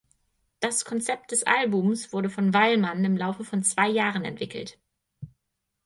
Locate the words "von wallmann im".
2.31-3.15